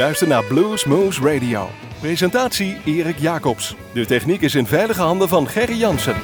luistert 0.00 0.30
naar 0.30 0.44
Blues 0.44 0.84
Moose 0.84 1.20
Radio. 1.20 1.68
Presentatie 2.00 2.76
Erik 2.84 3.18
Jacobs. 3.18 3.74
De 3.92 4.06
techniek 4.06 4.40
is 4.40 4.54
in 4.54 4.66
veilige 4.66 5.02
handen 5.02 5.28
van 5.28 5.48
Gerry 5.48 5.78
Jansen. 5.78 6.16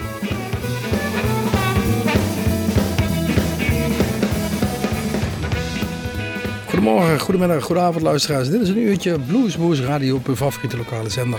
Goedemorgen, 6.86 7.20
goedemiddag, 7.20 7.64
goedenavond 7.64 8.02
luisteraars. 8.02 8.48
Dit 8.48 8.60
is 8.60 8.68
een 8.68 8.78
uurtje 8.78 9.18
Bluesmoes 9.18 9.80
Radio 9.80 10.14
op 10.14 10.26
uw 10.26 10.36
favoriete 10.36 10.76
lokale 10.76 11.10
zender. 11.10 11.38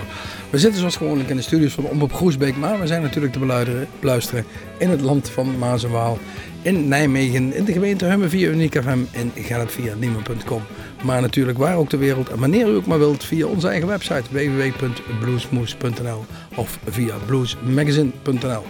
We 0.50 0.58
zitten 0.58 0.78
zoals 0.78 0.96
gewoonlijk 0.96 1.28
in 1.28 1.36
de 1.36 1.42
studios 1.42 1.72
van 1.72 1.84
Omroep 1.84 2.12
Groesbeek, 2.12 2.56
maar 2.56 2.80
we 2.80 2.86
zijn 2.86 3.02
natuurlijk 3.02 3.32
te 3.32 3.68
beluisteren 4.00 4.44
in 4.78 4.90
het 4.90 5.00
land 5.00 5.30
van 5.30 5.58
Maas 5.58 5.84
en 5.84 5.90
Waal, 5.90 6.18
in 6.62 6.88
Nijmegen, 6.88 7.54
in 7.54 7.64
de 7.64 7.72
gemeente 7.72 8.04
Hummen 8.04 8.30
via 8.30 8.48
Uniek 8.48 8.82
FM 8.82 8.98
en 9.12 9.32
Gelp 9.34 9.70
via 9.70 9.94
Niemen.com. 9.94 10.62
Maar 11.04 11.20
natuurlijk 11.20 11.58
waar 11.58 11.76
ook 11.76 11.88
ter 11.88 11.98
wereld 11.98 12.28
en 12.28 12.38
wanneer 12.38 12.68
u 12.68 12.74
ook 12.74 12.86
maar 12.86 12.98
wilt 12.98 13.24
via 13.24 13.46
onze 13.46 13.68
eigen 13.68 13.88
website 13.88 14.24
www.bluesmoes.nl 14.30 16.24
of 16.54 16.78
via 16.88 17.14
bluesmagazine.nl. 17.26 18.62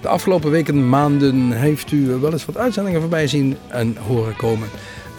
De 0.00 0.08
afgelopen 0.08 0.50
weken, 0.50 0.88
maanden 0.88 1.52
heeft 1.52 1.92
u 1.92 2.06
wel 2.06 2.32
eens 2.32 2.44
wat 2.44 2.56
uitzendingen 2.56 3.00
voorbij 3.00 3.26
zien 3.26 3.56
en 3.68 3.96
horen 3.96 4.36
komen. 4.36 4.68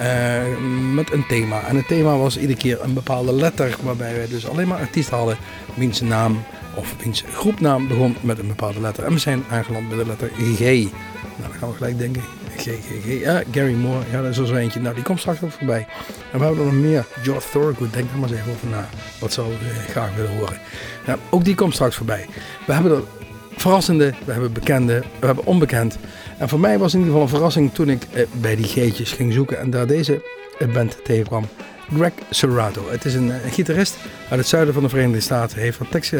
Uh, 0.01 0.93
met 0.93 1.11
een 1.11 1.25
thema. 1.27 1.63
En 1.63 1.75
het 1.75 1.87
thema 1.87 2.17
was 2.17 2.37
iedere 2.37 2.59
keer 2.59 2.81
een 2.81 2.93
bepaalde 2.93 3.33
letter, 3.33 3.75
waarbij 3.83 4.15
wij 4.15 4.27
dus 4.27 4.47
alleen 4.47 4.67
maar 4.67 4.79
artiesten 4.79 5.17
hadden 5.17 5.37
wiens 5.73 6.01
naam 6.01 6.43
of 6.75 6.95
wiens 7.03 7.23
groepnaam 7.33 7.87
begon 7.87 8.15
met 8.21 8.39
een 8.39 8.47
bepaalde 8.47 8.79
letter. 8.81 9.03
En 9.03 9.13
we 9.13 9.19
zijn 9.19 9.43
aangeland 9.49 9.89
bij 9.89 9.97
de 9.97 10.05
letter 10.05 10.29
G. 10.37 10.59
Nou, 10.59 10.89
dan 11.41 11.59
gaan 11.59 11.69
we 11.69 11.75
gelijk 11.75 11.97
denken, 11.97 12.21
G, 12.57 12.61
G, 12.63 13.03
G. 13.03 13.19
Ja, 13.19 13.43
Gary 13.51 13.73
Moore, 13.73 14.03
ja, 14.11 14.21
dat 14.21 14.31
is 14.31 14.37
er 14.37 14.47
zo 14.47 14.55
eentje. 14.55 14.79
Nou, 14.79 14.95
die 14.95 15.03
komt 15.03 15.19
straks 15.19 15.43
ook 15.43 15.51
voorbij. 15.51 15.87
En 16.31 16.39
we 16.39 16.45
hebben 16.45 16.65
er 16.65 16.73
nog 16.73 16.81
meer. 16.81 17.05
George 17.23 17.49
Thorogood, 17.49 17.93
denk 17.93 18.11
er 18.11 18.17
maar 18.17 18.29
eens 18.29 18.39
even 18.39 18.51
over 18.51 18.67
na. 18.67 18.89
Wat 19.19 19.33
zou 19.33 19.51
ik 19.51 19.89
graag 19.89 20.15
willen 20.15 20.37
horen. 20.37 20.59
Nou, 21.05 21.19
ook 21.29 21.45
die 21.45 21.55
komt 21.55 21.73
straks 21.73 21.95
voorbij. 21.95 22.25
We 22.65 22.73
hebben 22.73 22.91
er 22.91 23.03
verrassende, 23.57 24.13
we 24.25 24.31
hebben 24.31 24.53
bekende, 24.53 25.03
we 25.19 25.25
hebben 25.25 25.45
onbekend. 25.45 25.97
En 26.37 26.49
voor 26.49 26.59
mij 26.59 26.77
was 26.77 26.93
in 26.93 26.99
ieder 26.99 27.13
geval 27.13 27.27
een 27.27 27.35
verrassing 27.35 27.73
toen 27.73 27.89
ik 27.89 28.03
eh, 28.13 28.25
bij 28.31 28.55
die 28.55 28.65
geetjes 28.65 29.11
ging 29.11 29.33
zoeken 29.33 29.59
en 29.59 29.69
daar 29.69 29.87
deze 29.87 30.23
eh, 30.59 30.73
band 30.73 30.97
tegenkwam. 31.03 31.45
Greg 31.93 32.11
Serrato. 32.29 32.81
Het 32.89 33.05
is 33.05 33.13
een, 33.13 33.29
een, 33.29 33.51
gitarist 33.51 33.97
uit 34.29 34.39
het 34.39 34.47
zuiden 34.47 34.73
van 34.73 34.83
de 34.83 34.89
Verenigde 34.89 35.19
Staten. 35.19 35.55
Hij 35.55 35.63
heeft 35.63 35.77
wat 35.77 35.91
Tex 35.91 36.11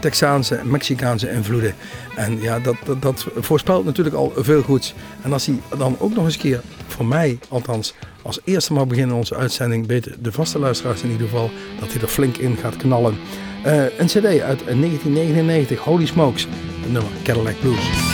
Texaanse 0.00 0.54
en 0.54 0.70
Mexicaanse 0.70 1.30
invloeden. 1.30 1.74
En 2.16 2.40
ja, 2.40 2.58
dat, 2.58 2.76
dat, 3.00 3.26
voorspelt 3.36 3.84
natuurlijk 3.84 4.16
al 4.16 4.32
veel 4.36 4.62
goeds. 4.62 4.94
En 5.22 5.32
als 5.32 5.46
hij 5.46 5.60
dan 5.78 5.96
ook 5.98 6.14
nog 6.14 6.24
eens 6.24 6.34
een 6.34 6.40
keer, 6.40 6.60
voor 6.86 7.06
mij 7.06 7.38
althans, 7.48 7.94
als 8.22 8.40
eerste 8.44 8.72
mag 8.72 8.86
beginnen 8.86 9.16
onze 9.16 9.36
uitzending, 9.36 9.86
weten 9.86 10.22
de 10.22 10.32
vaste 10.32 10.58
luisteraars 10.58 11.02
in 11.02 11.10
ieder 11.10 11.28
geval 11.28 11.50
dat 11.80 11.92
hij 11.92 12.02
er 12.02 12.08
flink 12.08 12.36
in 12.36 12.56
gaat 12.56 12.76
knallen. 12.76 13.18
Uh, 13.66 13.98
een 13.98 14.06
cd 14.06 14.24
uit 14.24 14.64
1999, 14.64 15.78
Holy 15.78 16.06
Smokes, 16.06 16.46
het 16.80 16.92
nummer 16.92 17.12
Cadillac 17.24 17.60
Blues. 17.60 18.07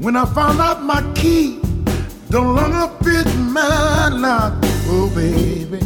When 0.00 0.16
I 0.16 0.24
found 0.24 0.60
out 0.60 0.82
my 0.82 1.02
key 1.12 1.60
don't 2.30 2.56
longer 2.56 2.88
fit 3.04 3.26
my 3.36 4.08
lock, 4.08 4.54
oh 4.86 5.12
baby, 5.14 5.78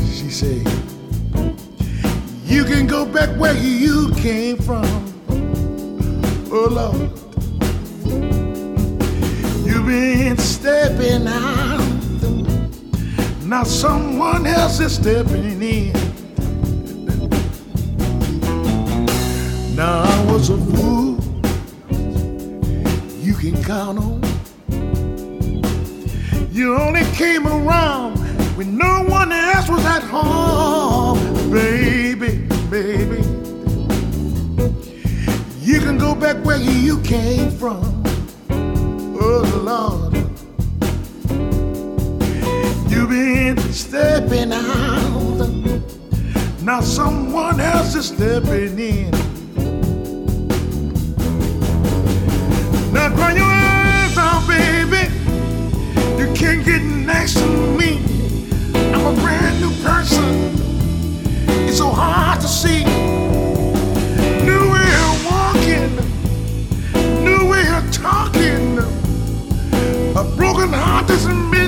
she 0.00 0.28
said, 0.28 0.66
you 2.44 2.64
can 2.64 2.88
go 2.88 3.06
back 3.06 3.30
where 3.38 3.56
you 3.56 4.10
came 4.16 4.56
from, 4.56 4.84
oh 6.50 6.66
Lord. 6.68 7.12
You've 9.64 9.86
been 9.86 10.36
stepping 10.36 11.28
out, 11.28 11.78
now 13.44 13.62
someone 13.62 14.46
else 14.48 14.80
is 14.80 14.96
stepping 14.96 15.62
in. 15.62 15.92
Now 19.76 20.02
I 20.02 20.24
was 20.32 20.50
a 20.50 20.56
fool 20.56 21.11
can 23.42 23.64
count 23.64 23.98
on. 23.98 24.22
You 26.52 26.76
only 26.76 27.02
came 27.16 27.44
around 27.44 28.16
when 28.56 28.78
no 28.78 29.02
one 29.08 29.32
else 29.32 29.68
was 29.68 29.84
at 29.84 30.04
home, 30.04 31.18
baby, 31.50 32.46
baby. 32.70 33.20
You 35.60 35.80
can 35.80 35.98
go 35.98 36.14
back 36.14 36.36
where 36.44 36.58
you 36.58 37.00
came 37.00 37.50
from, 37.50 38.04
oh 39.20 39.42
Lord. 39.64 40.14
You've 42.88 43.08
been 43.08 43.58
stepping 43.72 44.52
out, 44.52 45.82
now 46.62 46.80
someone 46.80 47.58
else 47.58 47.96
is 47.96 48.06
stepping 48.06 48.78
in. 48.78 49.31
Now 53.12 53.18
cry 53.18 53.34
your 53.34 53.44
eyes 53.44 54.16
out, 54.16 54.42
oh, 54.42 54.46
baby. 54.48 55.02
You 56.18 56.32
can't 56.34 56.64
get 56.64 56.82
next 56.82 57.34
to 57.34 57.46
me. 57.46 58.00
I'm 58.94 59.06
a 59.06 59.12
brand 59.20 59.60
new 59.60 59.72
person. 59.82 60.54
It's 61.68 61.78
so 61.78 61.90
hard 61.90 62.40
to 62.40 62.48
see. 62.48 62.84
New 64.44 64.72
way 64.72 64.90
of 65.04 65.24
walking, 65.26 65.92
new 67.24 67.50
way 67.50 67.66
of 67.68 67.90
talking. 67.92 68.78
A 70.16 70.24
broken 70.36 70.72
heart 70.72 71.08
doesn't 71.08 71.50
mean 71.50 71.62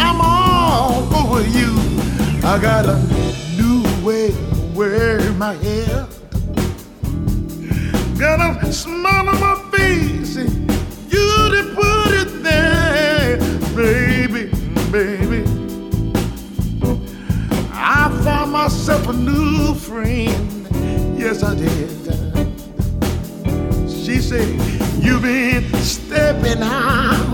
I'm 0.00 0.20
all 0.20 1.02
over 1.14 1.42
you. 1.42 1.74
I 2.44 2.58
got 2.60 2.86
a 2.86 2.96
new 3.56 3.82
way 4.04 4.28
of 4.28 4.76
wearing 4.76 5.38
my 5.38 5.54
hair. 5.54 6.06
Got 8.18 8.62
a 8.62 8.72
smile 8.72 9.28
a 19.08 19.12
new 19.12 19.74
friend. 19.74 20.66
Yes, 21.18 21.42
I 21.42 21.54
did. 21.54 21.90
She 23.88 24.20
said, 24.20 24.48
You've 25.02 25.22
been 25.22 25.72
stepping 25.74 26.62
out. 26.62 27.26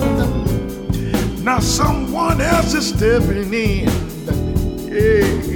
Now 1.43 1.61
someone 1.61 2.41
else 2.41 2.75
is 2.75 2.89
stepping 2.89 3.53
in. 3.55 3.89
Yeah. 4.89 5.52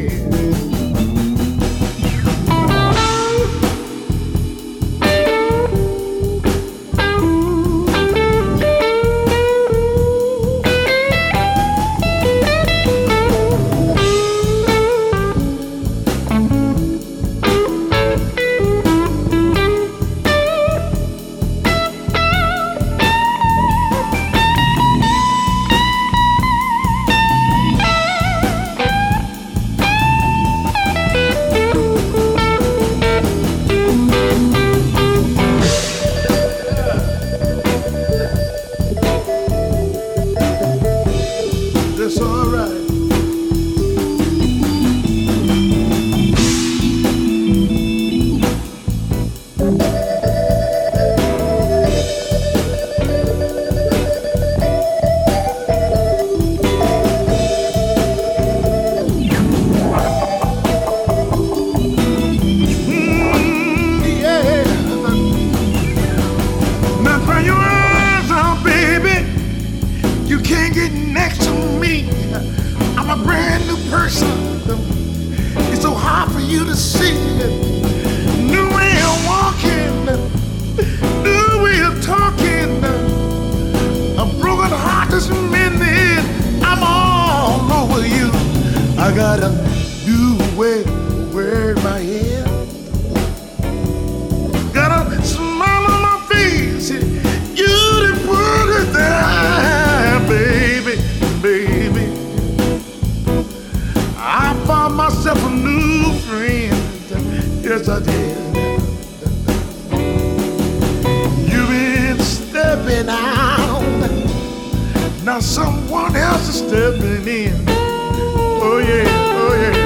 Someone 115.56 116.14
else 116.14 116.48
is 116.50 116.58
stepping 116.58 117.26
in. 117.26 117.64
Oh 117.68 118.76
yeah, 118.76 119.08
oh 119.42 119.54
yeah. 119.62 119.76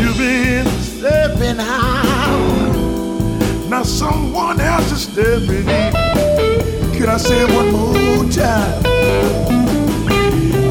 You've 0.00 0.18
been 0.18 0.66
stepping 0.80 1.60
out. 1.60 2.74
Now 3.70 3.84
someone 3.84 4.60
else 4.60 4.90
is 4.90 5.02
stepping 5.02 5.68
in. 5.68 5.92
Can 6.96 7.08
I 7.08 7.16
say 7.18 7.42
it 7.44 7.50
one 7.54 7.70
more 7.70 8.24
time? 8.28 8.82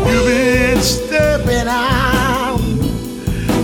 You've 0.09 0.25
been 0.25 0.81
stepping 0.81 1.69
out. 1.69 2.59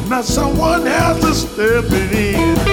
Now 0.09 0.21
someone 0.21 0.87
else 0.87 1.23
is 1.25 1.41
stepping 1.41 2.09
in. 2.13 2.71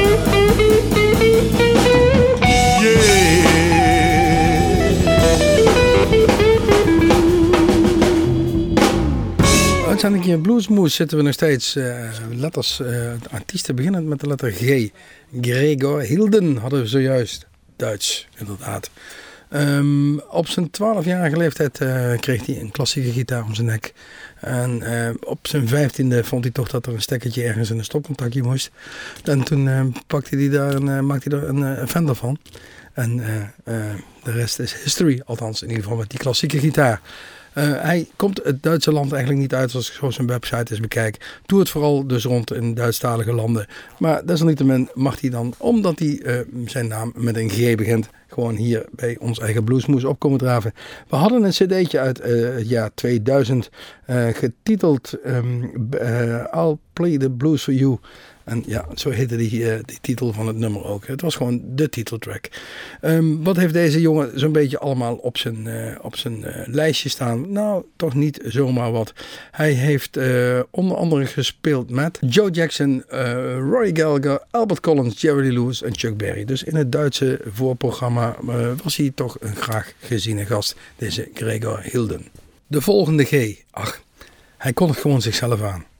Uitzending 9.98 10.32
in 10.32 10.40
Bluesmoes 10.40 10.94
zitten 10.94 11.16
we 11.16 11.22
nog 11.22 11.32
steeds 11.32 11.76
eh, 11.76 12.10
letters, 12.34 12.80
eh, 12.80 13.12
artiesten 13.30 13.74
beginnend 13.74 14.06
met 14.06 14.20
de 14.20 14.26
letter 14.26 14.52
G. 14.52 14.88
Gregor 15.40 16.00
Hilden 16.00 16.56
hadden 16.56 16.80
we 16.80 16.86
zojuist. 16.86 17.46
Duits, 17.76 18.28
inderdaad. 18.36 18.90
Ehm, 19.48 20.18
op 20.18 20.46
zijn 20.46 20.70
12-jarige 20.70 21.36
leeftijd 21.36 21.80
eh, 21.80 22.18
kreeg 22.18 22.46
hij 22.46 22.60
een 22.60 22.70
klassieke 22.70 23.12
gitaar 23.12 23.44
om 23.44 23.54
zijn 23.54 23.66
nek. 23.66 23.92
En 24.40 24.82
op 25.24 25.46
zijn 25.46 25.68
vijftiende 25.68 26.24
vond 26.24 26.44
hij 26.44 26.52
toch 26.52 26.68
dat 26.68 26.86
er 26.86 26.92
een 26.92 27.02
stekkertje 27.02 27.44
ergens 27.44 27.70
in 27.70 27.78
een 27.78 27.84
stopcontactje 27.84 28.42
moest. 28.42 28.70
En 29.24 29.44
toen 29.44 29.94
pakte 30.06 30.36
hij 30.36 30.48
daar 30.48 30.74
en 30.74 31.06
maakte 31.06 31.28
hij 31.28 31.38
er 31.38 31.48
een, 31.48 31.88
Fender 31.88 32.14
van. 32.14 32.38
En 32.92 33.16
de 34.22 34.30
rest 34.32 34.58
is 34.58 34.74
history, 34.82 35.22
althans 35.24 35.62
in 35.62 35.68
ieder 35.68 35.82
geval 35.82 35.98
met 35.98 36.10
die 36.10 36.18
klassieke 36.18 36.58
gitaar. 36.58 37.00
Eh, 37.58 37.82
hij 37.82 38.06
komt 38.16 38.40
het 38.44 38.62
Duitse 38.62 38.92
land 38.92 39.12
eigenlijk 39.12 39.42
niet 39.42 39.54
uit 39.54 39.74
als 39.74 39.88
ik 39.88 39.94
zo 39.94 40.10
zijn 40.10 40.26
website 40.26 40.70
eens 40.70 40.80
bekijk. 40.80 41.40
Doe 41.46 41.58
het 41.58 41.68
vooral 41.68 42.06
dus 42.06 42.24
rond 42.24 42.52
in 42.52 42.74
Duitsstalige 42.74 43.32
landen. 43.32 43.66
Maar 43.98 44.26
desalniettemin 44.26 44.88
mag 44.94 45.20
hij 45.20 45.30
dan, 45.30 45.54
omdat 45.56 45.98
hij 45.98 46.20
eh, 46.20 46.38
zijn 46.66 46.88
naam 46.88 47.12
met 47.16 47.36
een 47.36 47.50
G 47.50 47.74
begint, 47.74 48.08
gewoon 48.28 48.54
hier 48.54 48.84
bij 48.90 49.16
ons 49.20 49.38
eigen 49.38 49.64
Bluesmoes 49.64 50.04
opkomen 50.04 50.38
draven. 50.38 50.72
We 51.08 51.16
hadden 51.16 51.42
een 51.42 51.50
cd'tje 51.50 51.98
uit 51.98 52.20
uh, 52.26 52.54
het 52.54 52.68
jaar 52.68 52.90
2000 52.94 53.70
getiteld 54.32 55.14
um, 55.26 55.70
I'll 56.54 56.78
Play 56.92 57.18
the 57.18 57.30
Blues 57.30 57.62
for 57.62 57.72
You. 57.72 57.98
En 58.48 58.62
ja, 58.66 58.86
zo 58.94 59.10
heette 59.10 59.36
die, 59.36 59.60
uh, 59.60 59.74
titel 60.00 60.32
van 60.32 60.46
het 60.46 60.56
nummer 60.56 60.84
ook. 60.84 61.06
Het 61.06 61.20
was 61.20 61.36
gewoon 61.36 61.62
de 61.64 61.88
titeltrack. 61.88 62.48
Um, 63.02 63.44
wat 63.44 63.56
heeft 63.56 63.72
deze 63.72 64.00
jongen 64.00 64.40
zo'n 64.40 64.52
beetje 64.52 64.78
allemaal 64.78 65.14
op 65.14 65.38
zijn, 65.38 65.66
uh, 65.66 65.94
op 66.02 66.16
zijn 66.16 66.38
uh, 66.38 66.62
lijstje 66.66 67.08
staan? 67.08 67.52
Nou, 67.52 67.84
toch 67.96 68.14
niet 68.14 68.40
zomaar 68.44 68.92
wat. 68.92 69.12
Hij 69.50 69.72
heeft 69.72 70.18
onder 70.70 70.96
andere 70.96 71.26
gespeeld 71.26 71.90
met 71.90 72.18
Joe 72.20 72.50
Jackson, 72.50 73.04
Roy 73.70 73.90
Gallagher, 73.92 74.42
Albert 74.50 74.80
Collins, 74.80 75.20
Jerry 75.20 75.52
Lewis 75.52 75.82
en 75.82 75.98
Chuck 75.98 76.16
Berry. 76.16 76.44
Dus 76.44 76.62
in 76.62 76.76
het 76.76 76.92
Duitse 76.92 77.40
voorprogramma 77.52 78.36
was 78.82 78.96
hij 78.96 79.12
toch 79.14 79.36
een 79.40 79.56
graag 79.56 79.92
geziene 80.00 80.46
gast, 80.46 80.76
deze 80.96 81.28
Gregor 81.34 81.80
Hilden. 81.82 82.26
De 82.66 82.80
volgende 82.80 83.24
G. 83.24 83.54
Ach, 83.70 84.02
hij 84.56 84.72
kondigt 84.72 85.00
gewoon 85.00 85.22
zichzelf 85.22 85.62
aan. 85.62 85.84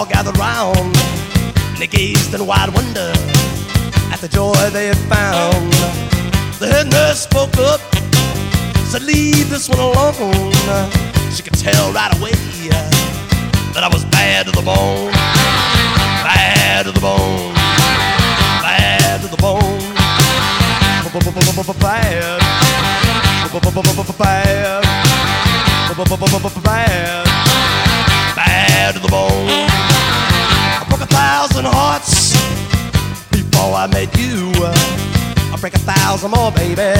All 0.00 0.06
gathered 0.06 0.38
round, 0.38 0.78
and 0.78 1.76
they 1.76 1.86
gazed 1.86 2.32
in 2.32 2.46
wide 2.46 2.72
wonder 2.72 3.12
at 4.10 4.18
the 4.22 4.28
joy 4.28 4.54
they 4.70 4.86
had 4.86 4.96
found. 5.12 5.72
The 6.58 6.68
head 6.72 6.90
nurse 6.90 7.24
spoke 7.24 7.54
up, 7.58 7.80
said, 8.88 9.02
Leave 9.02 9.50
this 9.50 9.68
one 9.68 9.78
alone. 9.78 10.52
She 11.30 11.42
could 11.42 11.52
tell 11.52 11.92
right 11.92 12.16
away 12.16 12.32
that 13.74 13.84
I 13.84 13.88
was 13.92 14.06
bad 14.06 14.46
to 14.46 14.52
the 14.52 14.62
bone, 14.62 15.12
bad 16.24 16.86
to 16.86 16.92
the 16.92 17.00
bone, 17.00 17.52
bad 18.64 19.20
to 19.20 19.28
the 19.28 19.36
bone, 19.36 19.60
bad, 21.02 21.68
bad, 21.78 22.40
bad 26.64 27.30
bad 28.34 28.94
to 28.94 29.00
the 29.00 29.08
bone. 29.08 29.89
Broke 31.00 31.12
a 31.12 31.14
thousand 31.14 31.64
hearts 31.64 32.36
before 33.30 33.72
I 33.72 33.86
met 33.86 34.14
you. 34.18 34.52
I'll 35.50 35.56
break 35.56 35.72
a 35.72 35.78
thousand 35.78 36.30
more, 36.30 36.52
baby, 36.52 36.92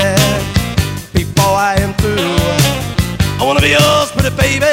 before 1.12 1.52
I 1.52 1.76
am 1.76 1.92
through. 2.00 2.16
I 2.16 3.44
wanna 3.44 3.60
be 3.60 3.76
yours, 3.76 4.10
pretty 4.12 4.30
baby, 4.40 4.64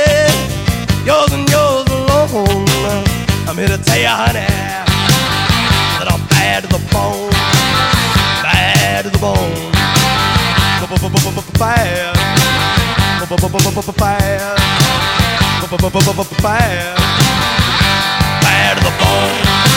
yours 1.03 1.33
and 1.33 1.49
yours 1.49 1.89
alone. 1.91 3.03
I'm 3.51 3.57
here 3.57 3.67
to 3.67 3.77
tell 3.83 3.99
you, 3.99 4.07
honey, 4.07 4.47
that 5.99 6.07
I'm 6.07 6.25
bad 6.29 6.63
to 6.63 6.69
the 6.69 6.79
bone, 6.87 7.31
bad 8.47 9.03
to 9.03 9.09
the 9.09 9.19
bone, 9.19 9.73
bad 11.59 11.59
bad, 11.59 12.07
bad 16.41 16.97
to 18.75 18.83
the 18.83 18.89
bone. 18.99 19.76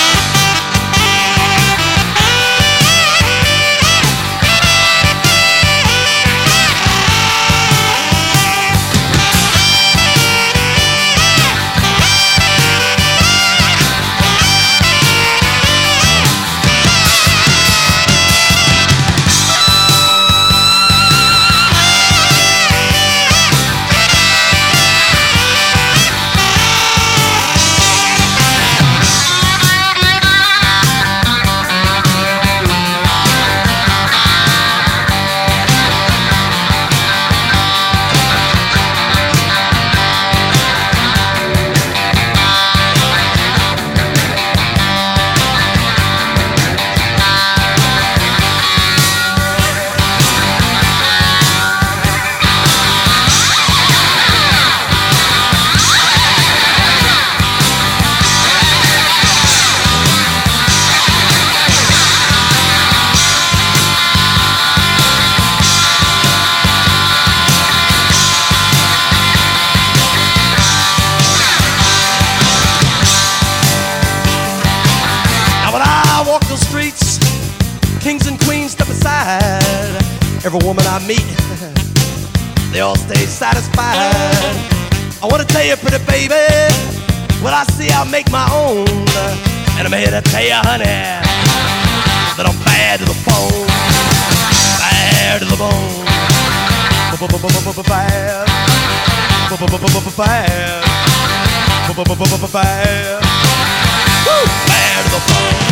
every 80.45 80.59
woman 80.65 80.85
I 80.87 80.99
meet. 81.07 81.23
they 82.73 82.81
all 82.81 82.95
stay 82.95 83.25
satisfied. 83.25 83.95
I 85.21 85.27
wanna 85.29 85.45
tell 85.45 85.63
you, 85.63 85.75
pretty 85.77 86.03
baby, 86.05 86.35
what 87.43 87.53
I 87.53 87.63
see, 87.75 87.89
I 87.91 88.03
make 88.09 88.29
my 88.31 88.47
own. 88.51 88.87
And 89.77 89.87
I'm 89.87 89.93
here 89.93 90.11
to 90.11 90.21
tell 90.21 90.43
you, 90.43 90.59
honey, 90.67 90.85
that 92.35 92.45
I'm 92.45 92.57
bad 92.65 92.99
to 92.99 93.05
the 93.05 93.17
bone, 93.25 93.67
bad 94.81 95.39
to 95.39 95.45
the 95.45 95.57
bone, 95.57 96.05
bad, 97.87 98.47
bad, 100.17 100.57
bad, 102.51 103.21
bad 104.67 105.03
to 105.05 105.09
the 105.11 105.21
bone. 105.27 105.71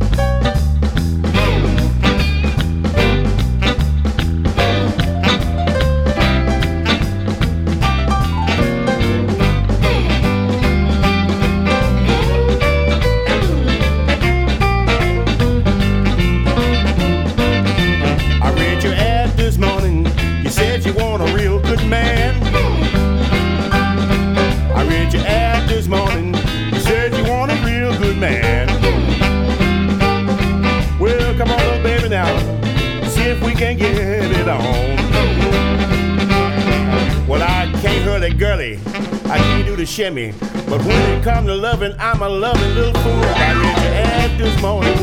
the 39.81 39.87
shimmy. 39.87 40.31
But 40.69 40.85
when 40.85 41.17
it 41.17 41.23
comes 41.23 41.47
to 41.47 41.55
loving, 41.55 41.95
I'm 41.97 42.21
a 42.21 42.29
loving 42.29 42.75
little 42.75 42.93
fool. 43.01 43.23
I 43.25 43.53
read 43.53 43.77
your 43.83 43.93
ad 43.95 44.39
this 44.39 44.61
morning. 44.61 44.95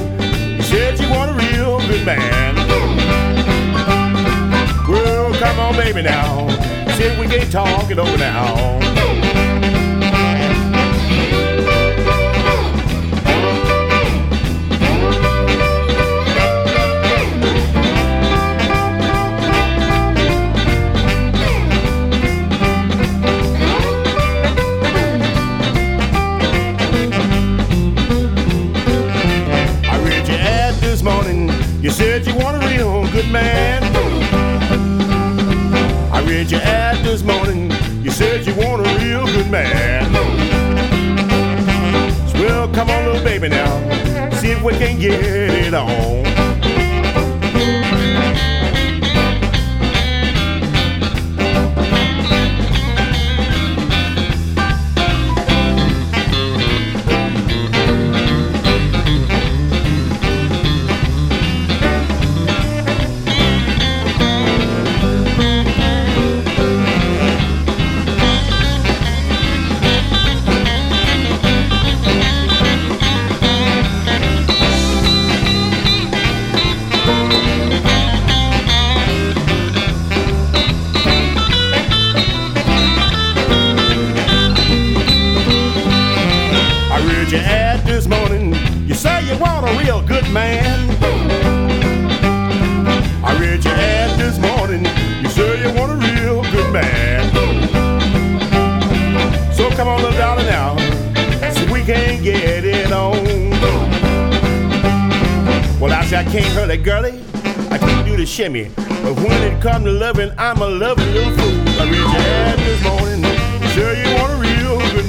You 0.57 0.62
said 0.62 1.00
you 1.00 1.11
want 1.11 1.33
a 1.33 1.35
real 1.35 1.79
good 1.88 2.07
man. 2.07 2.55
Well, 4.88 5.35
come 5.35 5.59
on, 5.59 5.74
baby, 5.74 6.03
now. 6.03 6.48
Sit 6.96 7.18
we 7.18 7.26
can 7.26 7.50
talk 7.50 7.90
it 7.90 7.98
over 7.98 8.18
now. 8.18 8.88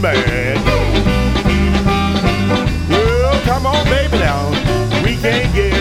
getting. 0.02 0.64
Well, 2.90 3.42
come 3.42 3.66
on, 3.66 3.84
baby, 3.86 4.18
now. 4.20 4.50
We 5.04 5.18
can't 5.18 5.54
get 5.54 5.79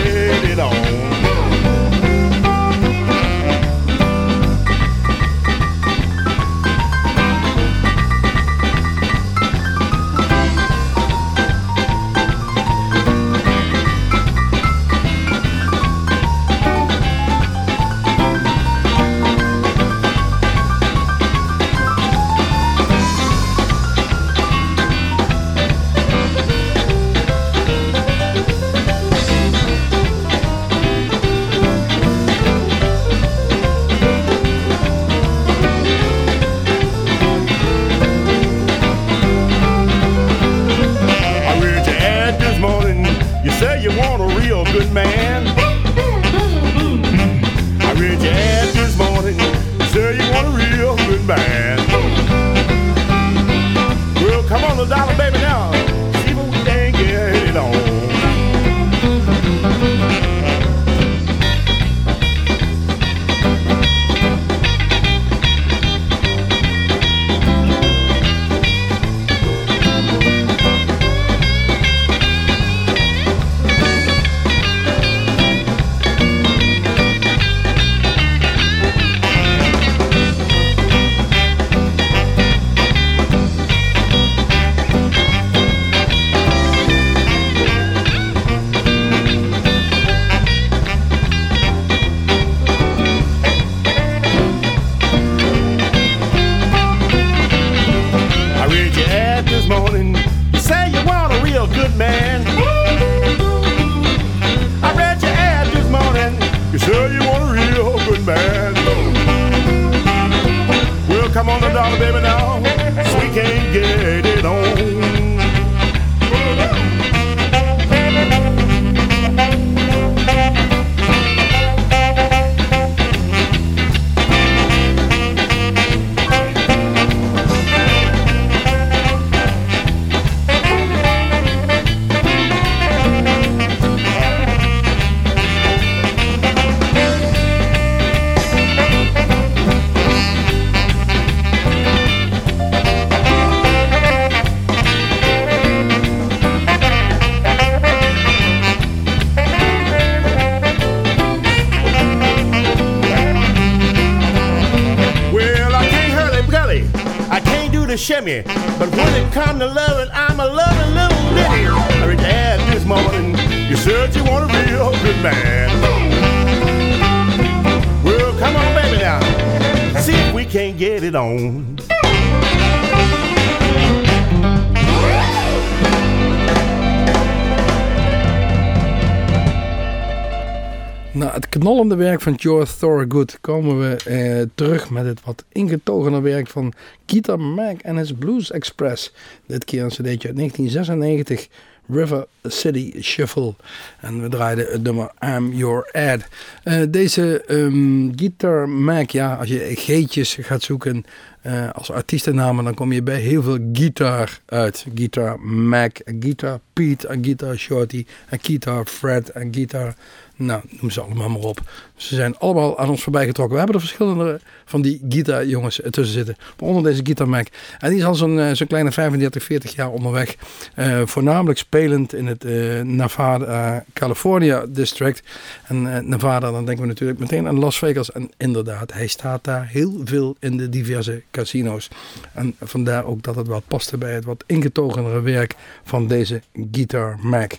van 182.21 182.39
George 182.39 182.77
Thorogood 182.77 183.37
komen 183.41 183.79
we 183.79 183.95
eh, 183.95 184.47
terug 184.55 184.89
met 184.89 185.05
het 185.05 185.21
wat 185.23 185.43
ingetogener 185.51 186.21
werk 186.21 186.47
van 186.47 186.73
Guitar 187.05 187.39
Mac 187.39 187.79
en 187.79 187.97
his 187.97 188.13
Blues 188.13 188.51
Express. 188.51 189.13
Dit 189.45 189.65
keer 189.65 189.83
een 189.83 189.89
cd'tje 189.89 190.27
uit 190.27 190.37
1996, 190.37 191.47
River 191.87 192.27
City 192.43 193.01
Shuffle. 193.01 193.53
En 193.99 194.21
we 194.21 194.29
draaiden 194.29 194.71
het 194.71 194.83
nummer 194.83 195.11
I'm 195.19 195.53
Your 195.53 195.89
Ad. 195.91 196.27
Eh, 196.63 196.81
deze 196.89 197.43
ehm, 197.43 198.09
Guitar 198.15 198.69
Mac, 198.69 199.09
ja, 199.09 199.35
als 199.35 199.47
je 199.47 199.71
G'tjes 199.75 200.37
gaat 200.41 200.61
zoeken 200.61 201.05
eh, 201.41 201.69
als 201.69 201.91
artiestennamen, 201.91 202.63
dan 202.63 202.73
kom 202.73 202.91
je 202.91 203.03
bij 203.03 203.19
heel 203.19 203.43
veel 203.43 203.57
guitar 203.73 204.39
uit. 204.45 204.85
Guitar 204.95 205.39
Mac, 205.39 205.97
Guitar 206.19 206.59
Pete, 206.73 207.17
Guitar 207.21 207.57
Shorty, 207.57 208.05
Guitar 208.41 208.85
Fred, 208.85 209.31
Guitar... 209.51 209.95
Nou, 210.39 210.61
noem 210.69 210.91
ze 210.91 211.01
allemaal 211.01 211.29
maar 211.29 211.41
op. 211.41 211.59
Ze 211.95 212.15
zijn 212.15 212.37
allemaal 212.37 212.77
aan 212.77 212.89
ons 212.89 213.03
voorbij 213.03 213.25
getrokken. 213.25 213.53
We 213.53 213.61
hebben 213.63 213.81
er 213.81 213.87
verschillende 213.87 214.39
van 214.65 214.81
die 214.81 215.01
gitaarjongens 215.09 215.81
tussen 215.89 216.15
zitten. 216.15 216.35
Waaronder 216.57 216.83
deze 216.83 217.05
Guitar 217.05 217.29
Mac. 217.29 217.47
En 217.79 217.89
die 217.89 217.99
is 217.99 218.05
al 218.05 218.15
zo'n 218.15 218.39
eh, 218.39 218.51
zo'n 218.53 218.67
kleine 218.67 218.91
35, 218.91 219.43
40 219.43 219.75
jaar 219.75 219.89
onderweg. 219.89 220.35
Eh, 220.75 221.01
voornamelijk 221.05 221.59
spelend 221.59 222.13
in 222.13 222.27
het 222.27 222.45
eh, 222.45 222.81
Nevada, 222.81 223.85
California 223.93 224.65
district. 224.69 225.23
En 225.63 226.09
Nevada, 226.09 226.51
dan 226.51 226.65
denken 226.65 226.83
we 226.83 226.89
natuurlijk 226.89 227.19
meteen 227.19 227.47
aan 227.47 227.59
Las 227.59 227.77
Vegas. 227.77 228.11
En 228.11 228.31
inderdaad, 228.37 228.93
hij 228.93 229.07
staat 229.07 229.43
daar 229.43 229.67
heel 229.67 230.01
veel 230.03 230.35
in 230.39 230.57
de 230.57 230.69
diverse 230.69 231.21
casino's. 231.31 231.89
En 232.33 232.55
vandaar 232.61 233.05
ook 233.05 233.23
dat 233.23 233.35
het 233.35 233.47
wel 233.47 233.63
paste 233.67 233.97
bij 233.97 234.13
het 234.13 234.25
wat 234.25 234.43
ingetogenere 234.47 235.21
werk 235.21 235.55
van 235.83 236.07
deze 236.07 236.41
Guitar 236.71 237.17
Mac. 237.21 237.53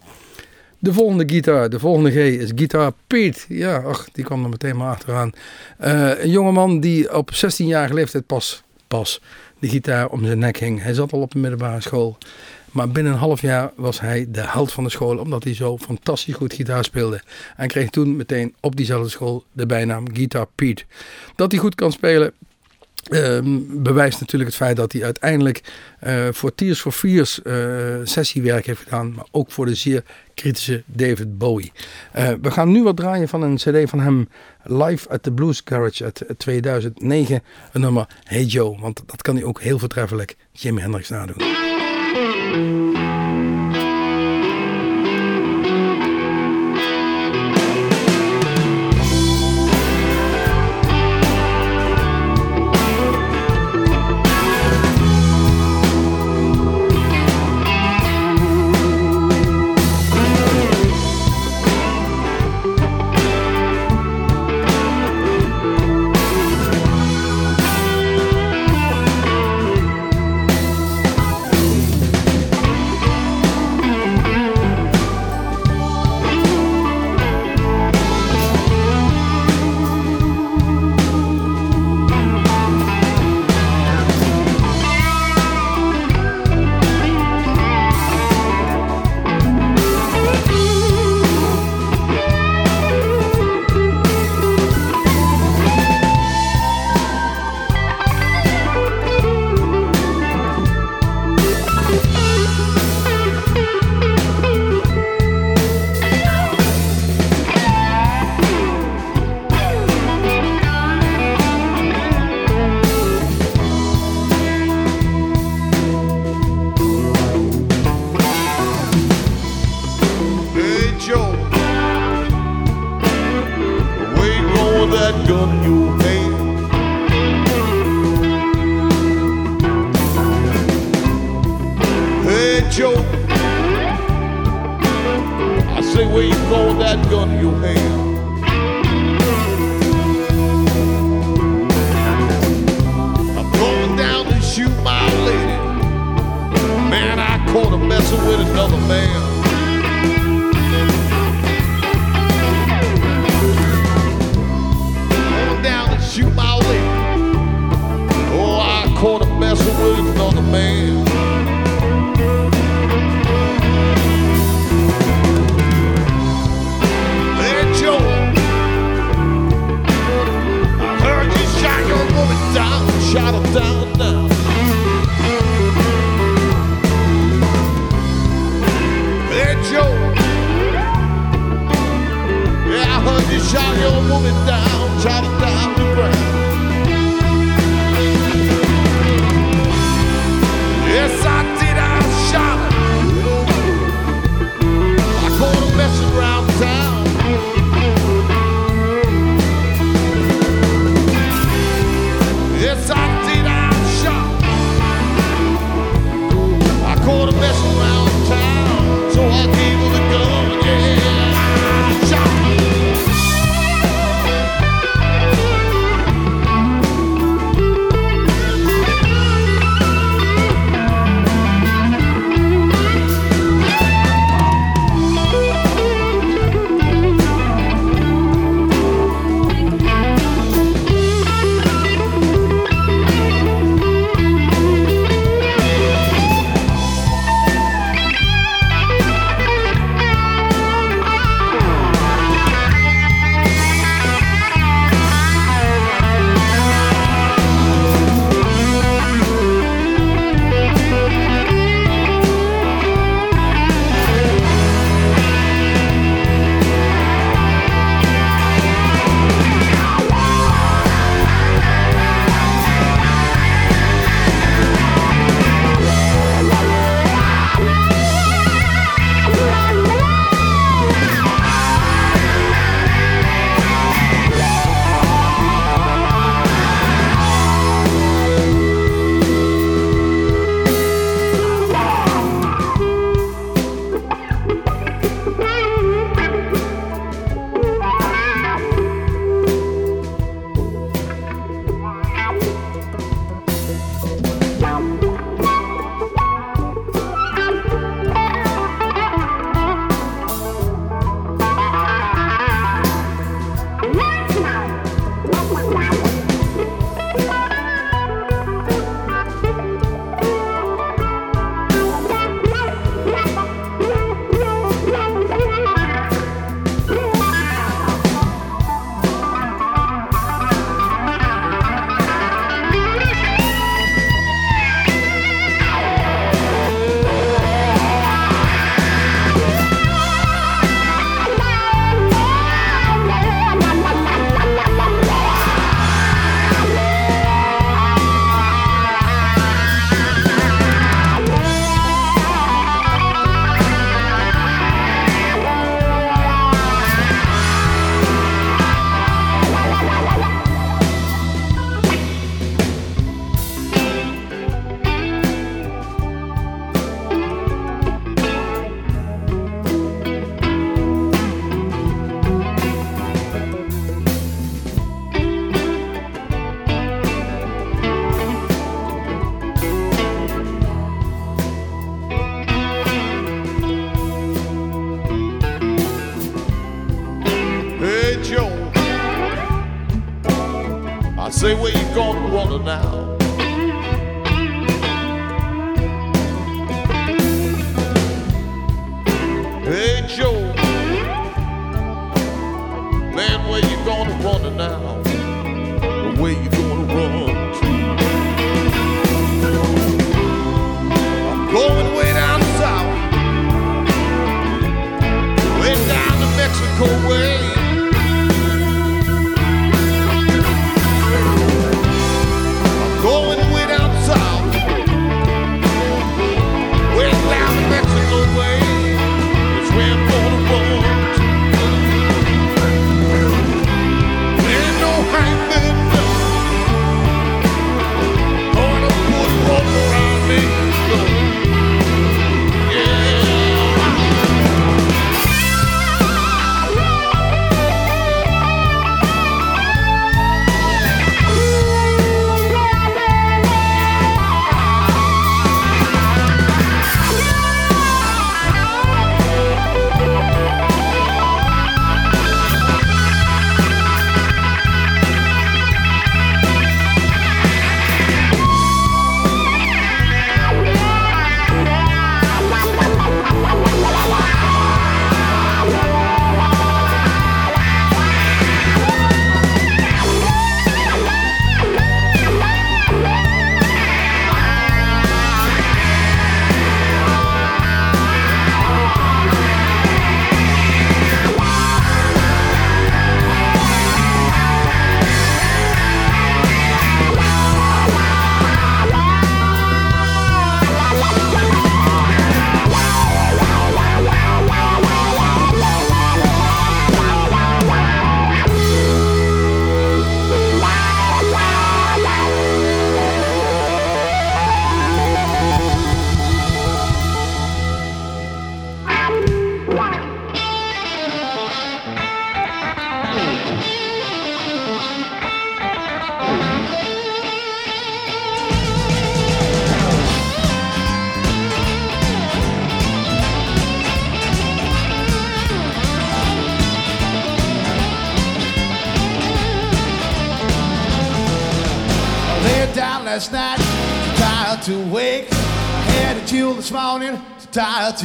De 0.82 0.92
volgende 0.92 1.28
gitaar, 1.28 1.70
de 1.70 1.78
volgende 1.78 2.10
G 2.10 2.14
is 2.14 2.52
Guitar 2.54 2.92
Pete. 3.06 3.40
Ja, 3.48 3.76
ach, 3.76 4.08
die 4.12 4.24
kwam 4.24 4.42
er 4.44 4.48
meteen 4.48 4.76
maar 4.76 4.90
achteraan. 4.90 5.32
Uh, 5.80 6.22
een 6.22 6.30
jongeman 6.30 6.80
die 6.80 7.16
op 7.16 7.30
16-jarige 7.34 7.94
leeftijd 7.94 8.26
pas, 8.26 8.62
pas 8.88 9.20
de 9.58 9.68
gitaar 9.68 10.08
om 10.08 10.24
zijn 10.24 10.38
nek 10.38 10.56
hing. 10.56 10.82
Hij 10.82 10.94
zat 10.94 11.12
al 11.12 11.20
op 11.20 11.32
de 11.32 11.38
middelbare 11.38 11.80
school. 11.80 12.18
Maar 12.72 12.88
binnen 12.88 13.12
een 13.12 13.18
half 13.18 13.40
jaar 13.40 13.70
was 13.76 14.00
hij 14.00 14.26
de 14.28 14.40
held 14.40 14.72
van 14.72 14.84
de 14.84 14.90
school, 14.90 15.18
omdat 15.18 15.44
hij 15.44 15.54
zo 15.54 15.78
fantastisch 15.78 16.34
goed 16.34 16.54
gitaar 16.54 16.84
speelde. 16.84 17.20
En 17.56 17.68
kreeg 17.68 17.90
toen 17.90 18.16
meteen 18.16 18.54
op 18.60 18.76
diezelfde 18.76 19.08
school 19.08 19.44
de 19.52 19.66
bijnaam 19.66 20.14
Guitar 20.14 20.46
Pete. 20.54 20.84
Dat 21.36 21.50
hij 21.50 21.60
goed 21.60 21.74
kan 21.74 21.92
spelen, 21.92 22.32
Ehm, 23.10 23.58
bewijst 23.68 24.20
natuurlijk 24.20 24.50
het 24.50 24.58
feit 24.58 24.76
dat 24.76 24.92
hij 24.92 25.04
uiteindelijk 25.04 25.62
uh, 26.06 26.28
voor 26.30 26.54
Tears 26.54 26.80
for 26.80 26.92
Fears 26.92 27.40
uh, 27.44 27.54
sessiewerk 28.04 28.66
heeft 28.66 28.82
gedaan, 28.82 29.12
maar 29.12 29.26
ook 29.30 29.50
voor 29.50 29.66
de 29.66 29.74
zeer 29.74 30.04
kritische 30.34 30.82
David 30.86 31.38
Bowie. 31.38 31.72
Uh, 32.18 32.28
we 32.42 32.50
gaan 32.50 32.72
nu 32.72 32.82
wat 32.82 32.96
draaien 32.96 33.28
van 33.28 33.42
een 33.42 33.56
cd 33.56 33.90
van 33.90 34.00
hem, 34.00 34.28
Live 34.62 35.08
at 35.08 35.22
the 35.22 35.32
Blues 35.32 35.62
Garage 35.64 36.04
uit 36.04 36.24
2009, 36.36 37.42
een 37.72 37.80
nummer 37.80 38.06
Hey 38.24 38.44
Joe, 38.44 38.78
want 38.80 39.02
dat 39.06 39.22
kan 39.22 39.34
hij 39.34 39.44
ook 39.44 39.60
heel 39.60 39.78
vertreffelijk 39.78 40.36
Jimi 40.52 40.80
Hendrix 40.80 41.08
nadoen. 41.08 41.38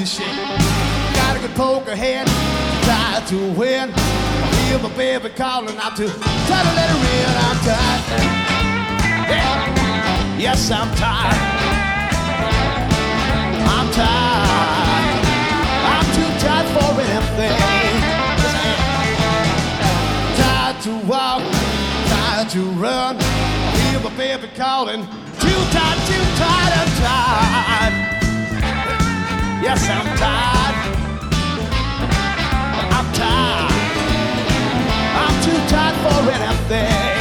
To 0.06 0.12
shake. 0.12 0.28
Got 1.16 1.38
a 1.38 1.40
good 1.40 1.56
poker 1.56 1.96
too 1.96 2.28
tired 2.84 3.28
to 3.28 3.38
win. 3.54 3.92
I 3.92 4.56
hear 4.68 4.80
my 4.80 4.90
baby 4.96 5.30
calling 5.30 5.78
out 5.78 5.96
to 5.98 6.08
try 6.48 6.62
to 6.68 6.72
let 6.78 6.90
her 6.94 7.02
in. 7.16 7.32
I'm 7.46 7.58
tired. 7.66 8.04
Yeah. 9.30 10.38
Yes, 10.38 10.72
I'm 10.72 10.90
tired. 10.96 11.42
I'm 13.74 13.88
tired. 13.92 15.26
I'm 15.94 16.08
too 16.18 16.32
tired 16.44 16.68
for 16.76 16.90
anything. 17.02 17.58
Tired 20.38 20.82
to 20.84 20.94
walk, 21.08 21.42
tired 22.12 22.50
to 22.50 22.62
run. 22.82 23.18
I 23.18 23.78
hear 23.90 24.00
my 24.02 24.16
baby 24.18 24.50
calling. 24.56 25.02
Too 25.40 25.62
tired, 25.74 26.00
too 26.10 26.26
tired, 26.38 26.74
I'm 26.80 26.92
tired. 27.02 28.05
Yes, 29.66 29.90
I'm 29.90 30.06
tired. 30.16 30.76
I'm 32.94 33.14
tired. 33.16 33.72
I'm 35.22 35.36
too 35.44 35.60
tired 35.68 35.96
for 36.04 36.32
anything. 36.32 37.15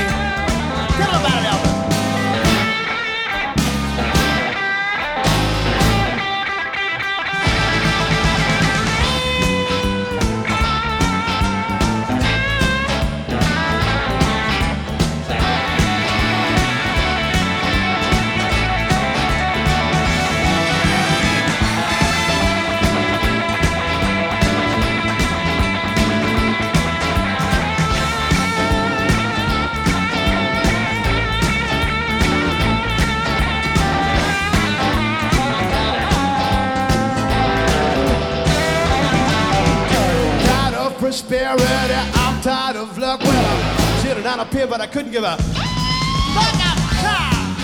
Prosperity. 41.15 41.95
I'm 41.95 42.41
tired 42.43 42.75
of 42.77 42.99
luck. 42.99 43.21
Well, 43.21 43.31
I'm 43.31 44.03
sitting 44.03 44.27
on 44.27 44.41
a 44.41 44.45
pier, 44.45 44.67
but 44.67 44.81
I 44.81 44.87
couldn't 44.89 45.13
give 45.13 45.23
a 45.23 45.37
fuck. 45.37 46.55
I'm. 46.59 47.55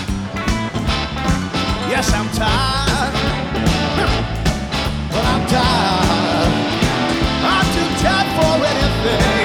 Yes, 1.91 2.13
I'm 2.13 2.29
tired. 2.29 3.13
Well, 5.11 5.25
I'm 5.33 5.45
tired. 5.47 6.53
I'm 7.43 7.65
too 7.75 7.89
tired 8.01 8.29
for 8.37 8.53
anything. 8.65 9.40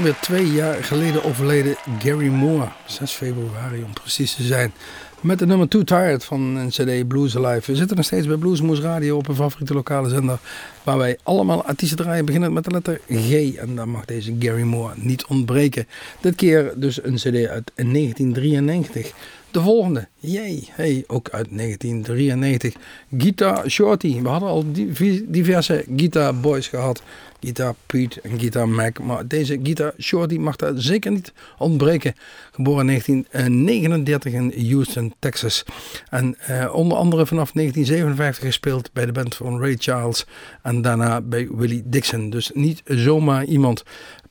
Alweer 0.00 0.20
twee 0.20 0.52
jaar 0.52 0.84
geleden 0.84 1.24
overleden 1.24 1.76
Gary 1.98 2.28
Moore, 2.28 2.68
6 2.86 3.12
februari 3.12 3.82
om 3.82 3.92
precies 3.92 4.34
te 4.34 4.42
zijn, 4.42 4.72
met 5.20 5.38
de 5.38 5.46
nummer 5.46 5.68
Too 5.68 5.82
Tired 5.82 6.24
van 6.24 6.40
een 6.40 6.68
CD 6.68 7.08
Blues 7.08 7.36
Alive. 7.36 7.70
We 7.70 7.76
zitten 7.76 7.96
nog 7.96 8.04
steeds 8.04 8.26
bij 8.26 8.36
Bluesmoes 8.36 8.80
Radio 8.80 9.16
op 9.16 9.28
een 9.28 9.34
favoriete 9.34 9.74
lokale 9.74 10.08
zender, 10.08 10.38
waar 10.82 10.98
wij 10.98 11.18
allemaal 11.22 11.64
artiesten 11.64 11.96
draaien, 11.98 12.24
beginnend 12.24 12.52
met 12.52 12.64
de 12.64 12.70
letter 12.70 13.00
G. 13.08 13.54
En 13.54 13.74
daar 13.74 13.88
mag 13.88 14.04
deze 14.04 14.36
Gary 14.38 14.62
Moore 14.62 14.94
niet 14.96 15.24
ontbreken. 15.24 15.88
Dit 16.20 16.34
keer 16.34 16.72
dus 16.76 17.04
een 17.04 17.14
CD 17.14 17.46
uit 17.48 17.72
1993. 17.74 19.12
De 19.50 19.60
volgende, 19.60 20.08
jee, 20.18 20.68
hey, 20.72 21.04
ook 21.06 21.28
uit 21.30 21.46
1993. 21.56 22.74
Guitar 23.18 23.70
Shorty. 23.70 24.20
We 24.22 24.28
hadden 24.28 24.48
al 24.48 24.72
div- 24.72 25.20
diverse 25.26 25.84
Guitar 25.96 26.34
Boys 26.40 26.68
gehad. 26.68 27.02
Guitar 27.40 27.74
Pete 27.86 28.20
en 28.20 28.38
Guitar 28.40 28.68
Mac. 28.68 28.98
Maar 28.98 29.26
deze 29.26 29.58
Guitar 29.62 29.92
Shorty 30.00 30.36
mag 30.36 30.56
daar 30.56 30.72
zeker 30.76 31.10
niet 31.10 31.32
ontbreken. 31.58 32.14
Geboren 32.52 32.80
in 32.80 32.86
1939 32.86 34.32
in 34.32 34.70
Houston, 34.70 35.14
Texas. 35.18 35.64
En 36.10 36.36
eh, 36.38 36.74
onder 36.74 36.98
andere 36.98 37.26
vanaf 37.26 37.52
1957 37.52 38.44
gespeeld 38.44 38.92
bij 38.92 39.06
de 39.06 39.12
band 39.12 39.34
van 39.34 39.60
Ray 39.60 39.76
Charles. 39.78 40.26
En 40.62 40.82
daarna 40.82 41.20
bij 41.20 41.48
Willie 41.50 41.82
Dixon. 41.86 42.30
Dus 42.30 42.50
niet 42.54 42.82
zomaar 42.84 43.44
iemand. 43.44 43.82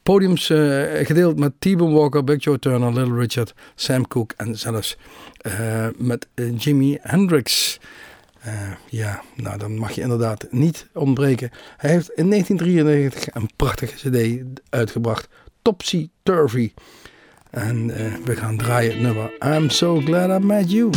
Podiums 0.10 0.50
eh, 0.50 1.06
gedeeld 1.06 1.40
met 1.40 1.54
T-Bone 1.60 1.96
Walker, 1.96 2.24
Big 2.24 2.44
Joe 2.44 2.60
Turner, 2.60 2.94
Little 2.94 3.16
Richard, 3.16 3.54
Sam 3.76 4.08
Cooke 4.08 4.36
en 4.38 4.58
zelfs 4.58 4.98
eh, 5.38 5.88
met 5.98 6.28
eh, 6.34 6.58
Jimi 6.58 6.98
Hendrix. 7.02 7.80
Ja, 8.90 9.22
nou 9.36 9.58
dan 9.58 9.78
mag 9.78 9.92
je 9.92 10.02
inderdaad 10.02 10.48
niet 10.52 10.88
ontbreken. 10.94 11.50
Hij 11.78 11.90
heeft 11.92 12.10
in 12.10 12.30
1993 12.30 13.36
een 13.36 13.50
prachtige 13.56 14.10
cd 14.10 14.44
uitgebracht. 14.70 15.28
Topsy 15.62 16.10
Turvy. 16.24 16.74
En 17.50 17.88
we 18.26 18.36
gaan 18.36 18.58
draaien 18.58 18.92
het 18.92 19.02
nummer 19.02 19.32
I'm 19.46 19.70
So 19.70 20.00
Glad 20.00 20.42
I 20.42 20.46
Met 20.46 20.72
You. 20.72 20.90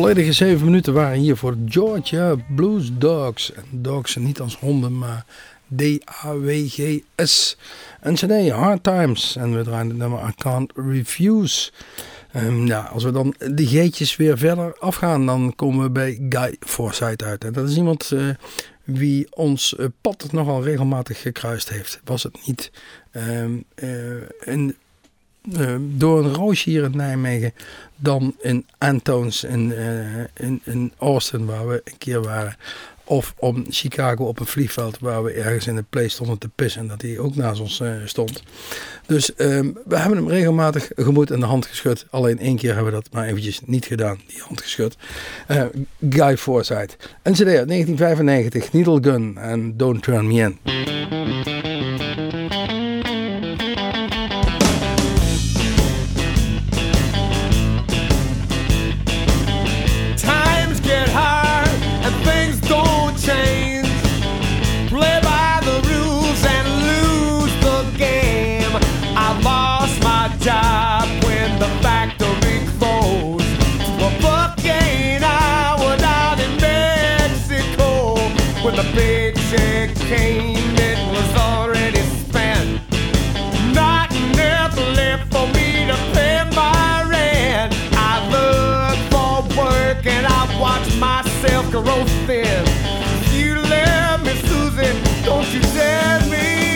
Volledige 0.00 0.32
zeven 0.32 0.64
minuten 0.64 0.92
waren 0.92 1.18
hier 1.18 1.36
voor 1.36 1.56
Georgia 1.68 2.36
Blues 2.54 2.90
Dogs. 2.92 3.52
En 3.52 3.64
dogs 3.70 4.16
niet 4.16 4.40
als 4.40 4.56
honden, 4.56 4.98
maar 4.98 5.24
D-A-W-G-S. 5.76 7.56
En 8.00 8.14
CD 8.14 8.50
Hard 8.50 8.82
Times. 8.82 9.36
En 9.36 9.56
we 9.56 9.62
draaien 9.62 9.88
het 9.88 9.96
nummer 9.96 10.28
I 10.28 10.32
Can't 10.36 10.72
Refuse. 10.74 11.70
Ehm, 12.32 12.66
ja, 12.66 12.80
als 12.80 13.04
we 13.04 13.10
dan 13.10 13.34
de 13.38 13.66
geetjes 13.66 14.16
weer 14.16 14.38
verder 14.38 14.76
afgaan, 14.78 15.26
dan 15.26 15.52
komen 15.56 15.82
we 15.82 15.90
bij 15.90 16.26
Guy 16.28 16.56
Forsyth 16.60 17.22
uit. 17.22 17.44
En 17.44 17.52
dat 17.52 17.68
is 17.68 17.76
iemand 17.76 18.10
eh, 18.12 18.28
wie 18.84 19.26
ons 19.30 19.76
eh, 19.76 19.86
pad 20.00 20.32
nogal 20.32 20.62
regelmatig 20.64 21.20
gekruist 21.20 21.68
heeft. 21.68 22.00
Was 22.04 22.22
het 22.22 22.46
niet 22.46 22.70
ehm, 23.10 23.58
eh, 23.74 24.68
eh, 25.58 25.76
door 25.80 26.24
een 26.24 26.34
roosje 26.34 26.70
hier 26.70 26.84
in 26.84 26.96
Nijmegen 26.96 27.52
dan 28.00 28.34
in 28.40 28.66
Antoons 28.78 29.44
in, 29.44 29.74
eh, 29.74 30.46
in, 30.46 30.60
in 30.64 30.92
Austin 30.98 31.46
waar 31.46 31.68
we 31.68 31.80
een 31.84 31.98
keer 31.98 32.22
waren. 32.22 32.56
Of 33.04 33.34
om 33.38 33.64
Chicago 33.68 34.24
op 34.24 34.40
een 34.40 34.46
vliegveld 34.46 34.98
waar 34.98 35.24
we 35.24 35.32
ergens 35.32 35.66
in 35.66 35.74
de 35.74 35.84
play 35.90 36.08
stonden 36.08 36.38
te 36.38 36.48
pissen. 36.54 36.80
En 36.80 36.88
dat 36.88 37.02
hij 37.02 37.18
ook 37.18 37.36
naast 37.36 37.60
ons 37.60 37.80
eh, 37.80 37.92
stond. 38.04 38.42
Dus 39.06 39.34
ehm, 39.34 39.70
we 39.84 39.96
hebben 39.96 40.18
hem 40.18 40.28
regelmatig 40.28 40.90
gemoed 40.96 41.30
in 41.30 41.40
de 41.40 41.46
hand 41.46 41.66
geschud. 41.66 42.06
Alleen 42.10 42.38
één 42.38 42.56
keer 42.56 42.74
hebben 42.74 42.92
we 42.92 43.00
dat 43.00 43.12
maar 43.12 43.26
eventjes 43.26 43.60
niet 43.64 43.84
gedaan. 43.84 44.20
Die 44.26 44.42
hand 44.42 44.60
geschud. 44.60 44.96
Eh, 45.46 45.64
Guy 46.10 46.36
Forsyth. 46.36 46.96
Een 47.22 47.32
cd 47.32 47.46
uit 47.46 47.68
1995. 47.68 48.72
Needle 48.72 48.98
Gun 49.02 49.36
en 49.38 49.76
Don't 49.76 50.02
Turn 50.02 50.26
Me 50.26 50.40
In. 50.40 51.79
Paycheck 79.40 79.94
came. 79.96 80.56
It 80.76 80.98
was 81.10 81.34
already 81.36 82.00
spent. 82.00 82.80
Not 83.74 84.14
enough 84.14 84.76
left 84.96 85.32
for 85.32 85.46
me 85.48 85.86
to 85.86 85.96
pay 86.14 86.44
my 86.54 87.04
rent. 87.08 87.74
I 87.92 88.12
look 88.34 88.98
for 89.10 89.58
work 89.58 90.06
and 90.06 90.26
I 90.26 90.60
watch 90.60 90.94
myself 90.96 91.70
grow 91.70 92.04
thin. 92.26 92.64
You 93.32 93.56
love 93.56 94.24
me, 94.24 94.34
Susan, 94.48 94.96
don't 95.24 95.48
you 95.52 95.60
tell 95.60 96.28
me 96.28 96.69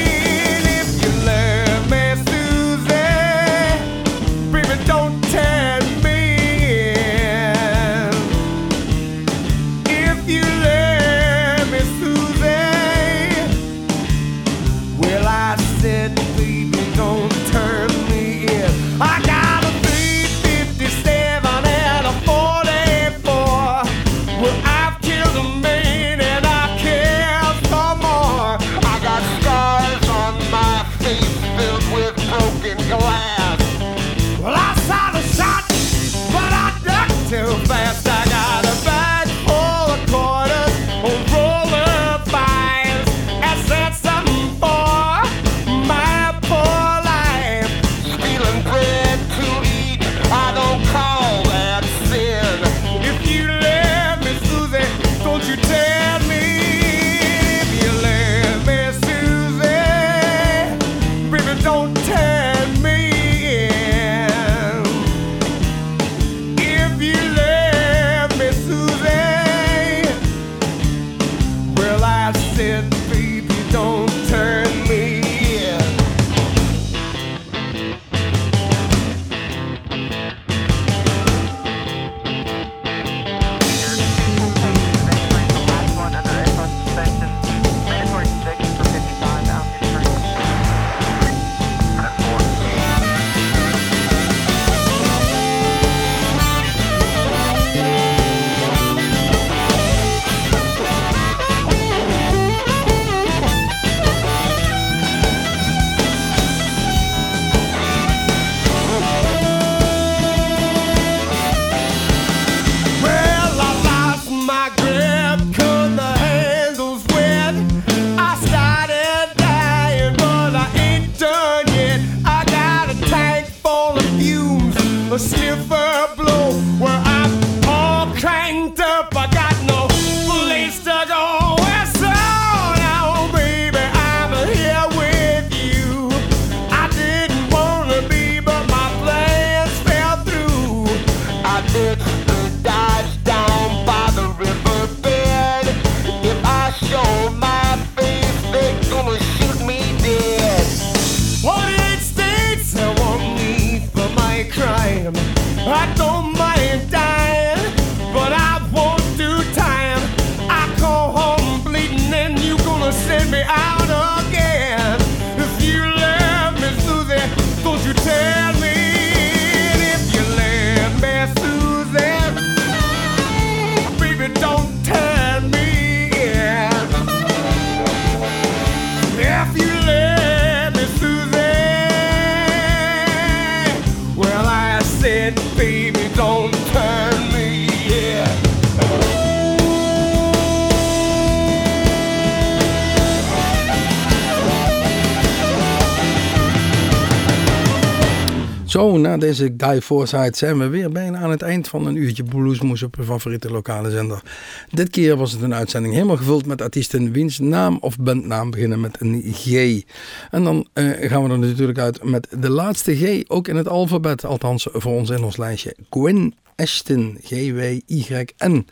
na 199.04 199.16
deze 199.16 199.54
Guy 199.56 199.80
Forsyth 199.80 200.36
zijn 200.36 200.58
we 200.58 200.68
weer 200.68 200.90
bijna 200.90 201.18
aan 201.18 201.30
het 201.30 201.42
eind 201.42 201.68
van 201.68 201.86
een 201.86 201.96
uurtje 201.96 202.24
bluesmoes 202.24 202.82
op 202.82 202.96
uw 202.96 203.04
favoriete 203.04 203.50
lokale 203.50 203.90
zender. 203.90 204.22
Dit 204.70 204.90
keer 204.90 205.16
was 205.16 205.32
het 205.32 205.42
een 205.42 205.54
uitzending 205.54 205.94
helemaal 205.94 206.16
gevuld 206.16 206.46
met 206.46 206.62
artiesten 206.62 207.12
wiens 207.12 207.38
naam 207.38 207.78
of 207.80 207.98
bandnaam 207.98 208.50
beginnen 208.50 208.80
met 208.80 209.00
een 209.00 209.22
G. 209.32 209.82
En 210.30 210.44
dan 210.44 210.68
eh, 210.72 210.84
gaan 211.08 211.24
we 211.24 211.30
er 211.30 211.38
natuurlijk 211.38 211.78
uit 211.78 212.04
met 212.04 212.28
de 212.38 212.50
laatste 212.50 212.96
G, 212.96 213.22
ook 213.26 213.48
in 213.48 213.56
het 213.56 213.68
alfabet, 213.68 214.24
althans 214.24 214.68
voor 214.72 214.92
ons 214.92 215.10
in 215.10 215.24
ons 215.24 215.36
lijstje. 215.36 215.76
Gwen 215.90 216.34
Ashton, 216.56 217.18
G-W-Y-N. 217.22 218.66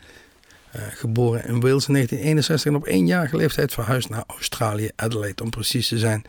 Eh, 0.73 0.81
geboren 0.89 1.45
in 1.47 1.59
Wales 1.59 1.87
in 1.87 1.93
1961 1.93 2.71
en 2.71 2.75
op 2.75 2.85
éénjarige 2.85 3.37
leeftijd 3.37 3.73
verhuisd 3.73 4.09
naar 4.09 4.23
Australië, 4.27 4.89
Adelaide 4.95 5.43
om 5.43 5.49
precies 5.49 5.87
te 5.87 5.97
zijn. 5.97 6.23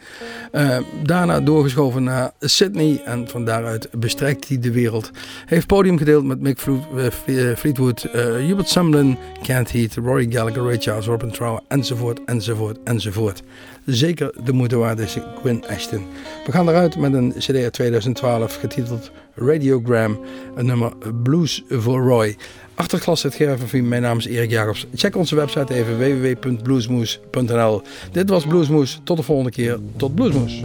Eh, 0.52 0.78
daarna 1.02 1.40
doorgeschoven 1.40 2.02
naar 2.04 2.32
Sydney 2.40 3.02
en 3.04 3.28
van 3.28 3.44
daaruit 3.44 3.88
bestrijkt 3.90 4.48
hij 4.48 4.58
de 4.58 4.72
wereld. 4.72 5.10
Heeft 5.46 5.66
podium 5.66 5.98
gedeeld 5.98 6.24
met 6.24 6.40
Mick 6.40 6.58
eh, 6.58 6.74
Fle- 7.10 7.56
Fleetwood, 7.56 8.06
Hubert 8.46 8.68
Sumlin, 8.68 9.18
Kent 9.42 9.72
Heath, 9.72 9.94
Rory 9.94 10.26
Gallagher, 10.30 10.62
Ray 10.62 10.78
Charles, 10.78 11.06
Robin 11.06 11.30
Trower 11.30 11.60
enzovoort, 11.68 12.20
enzovoort, 12.24 12.78
enzovoort. 12.84 13.42
Zeker 13.86 14.32
de 14.44 14.52
moeite 14.52 14.76
waard 14.76 14.98
is 14.98 15.16
Gwen 15.40 15.66
Ashton. 15.68 16.06
We 16.46 16.52
gaan 16.52 16.68
eruit 16.68 16.96
met 16.96 17.12
een 17.12 17.34
cd 17.38 17.54
uit 17.54 17.72
2012 17.72 18.56
getiteld 18.56 19.10
Radiogram, 19.34 20.20
een 20.54 20.66
nummer 20.66 20.92
Blues 21.22 21.62
voor 21.68 22.02
Roy. 22.02 22.36
Achterklas 22.74 23.22
het 23.22 23.34
Gerven, 23.34 23.88
mijn 23.88 24.02
naam 24.02 24.18
is 24.18 24.26
Erik 24.26 24.50
Jacobs. 24.50 24.86
Check 24.94 25.16
onze 25.16 25.34
website 25.34 25.74
even 25.74 25.98
www.bluesmoes.nl. 25.98 27.82
Dit 28.12 28.28
was 28.28 28.44
Bluesmoes, 28.44 29.00
tot 29.04 29.16
de 29.16 29.22
volgende 29.22 29.50
keer, 29.50 29.78
tot 29.96 30.14
Bluesmoes. 30.14 30.60